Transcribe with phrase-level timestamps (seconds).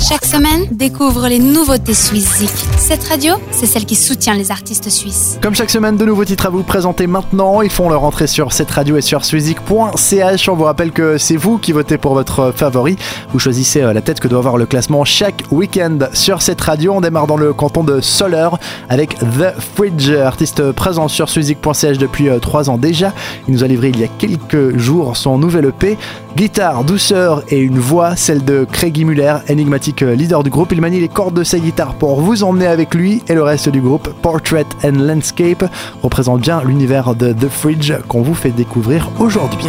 [0.00, 2.42] Chaque semaine, découvre les nouveautés suisses
[2.78, 5.38] Cette radio, c'est celle qui soutient les artistes suisses.
[5.42, 7.60] Comme chaque semaine, de nouveaux titres à vous présenter maintenant.
[7.60, 10.48] Ils font leur entrée sur cette radio et sur suizik.ch.
[10.48, 12.96] On vous rappelle que c'est vous qui votez pour votre favori.
[13.32, 16.94] Vous choisissez euh, la tête que doit avoir le classement chaque week-end sur cette radio.
[16.94, 18.48] On démarre dans le canton de Soler
[18.88, 23.12] avec The Fridge, artiste présent sur suizik.ch depuis 3 euh, ans déjà.
[23.48, 25.98] Il nous a livré il y a quelques jours son nouvel EP.
[26.36, 30.72] Guitare, douceur et une voix, celle de Craigie Muller, énigmatique leader du groupe.
[30.72, 33.68] Il manie les cordes de sa guitare pour vous emmener avec lui et le reste
[33.68, 34.08] du groupe.
[34.22, 35.64] Portrait and Landscape
[36.02, 39.68] représente bien l'univers de The Fridge qu'on vous fait découvrir aujourd'hui.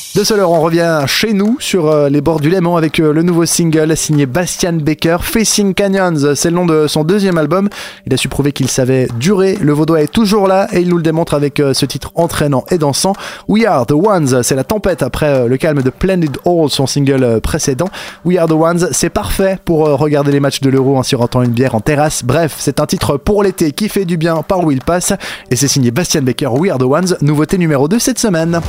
[0.13, 3.23] De ce on revient chez nous sur euh, les bords du Léman avec euh, le
[3.23, 6.35] nouveau single signé Bastian Baker, Facing Canyons.
[6.35, 7.69] C'est le nom de son deuxième album.
[8.05, 9.57] Il a su prouver qu'il savait durer.
[9.61, 12.65] Le Vaudois est toujours là et il nous le démontre avec euh, ce titre entraînant
[12.71, 13.13] et dansant.
[13.47, 17.39] We Are the Ones, c'est la tempête après le calme de Splendid Hall, son single
[17.39, 17.87] précédent.
[18.25, 21.51] We Are the Ones, c'est parfait pour regarder les matchs de l'Euro en sirotant une
[21.51, 22.25] bière en terrasse.
[22.25, 25.13] Bref, c'est un titre pour l'été qui fait du bien par où il passe.
[25.49, 28.59] Et c'est signé Bastian Baker, We Are the Ones, nouveauté numéro 2 cette semaine.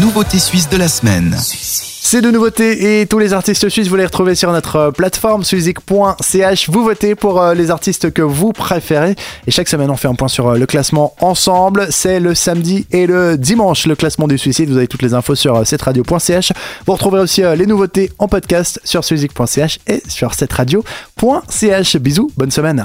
[0.00, 1.36] Nouveauté suisse de la semaine.
[1.38, 5.44] C'est de nouveautés et tous les artistes suisses, vous les retrouvez sur notre euh, plateforme
[5.44, 6.68] suizik.ch.
[6.68, 9.14] Vous votez pour euh, les artistes que vous préférez.
[9.46, 11.86] Et chaque semaine, on fait un point sur euh, le classement ensemble.
[11.90, 14.68] C'est le samedi et le dimanche, le classement du suicide.
[14.68, 16.52] Vous avez toutes les infos sur cetteradio.ch.
[16.84, 21.96] Vous retrouverez aussi les nouveautés en podcast sur suizik.ch et sur cetteradio.ch.
[21.98, 22.84] Bisous, bonne semaine.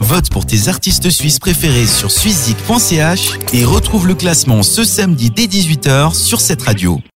[0.00, 5.46] Vote pour tes artistes suisses préférés sur suizik.ch et retrouve le classement ce samedi dès
[5.46, 7.00] 18h sur cette radio.